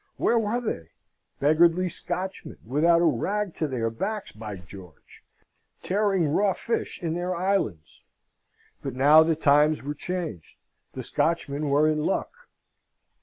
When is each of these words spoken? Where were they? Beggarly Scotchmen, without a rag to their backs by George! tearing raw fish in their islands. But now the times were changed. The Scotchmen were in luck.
Where 0.17 0.39
were 0.39 0.59
they? 0.59 0.89
Beggarly 1.39 1.87
Scotchmen, 1.87 2.57
without 2.65 3.01
a 3.01 3.05
rag 3.05 3.53
to 3.57 3.67
their 3.67 3.91
backs 3.91 4.31
by 4.31 4.55
George! 4.55 5.23
tearing 5.83 6.27
raw 6.27 6.53
fish 6.53 6.99
in 7.03 7.13
their 7.13 7.35
islands. 7.35 8.01
But 8.81 8.95
now 8.95 9.21
the 9.21 9.35
times 9.35 9.83
were 9.83 9.93
changed. 9.93 10.57
The 10.93 11.03
Scotchmen 11.03 11.69
were 11.69 11.87
in 11.87 11.99
luck. 11.99 12.31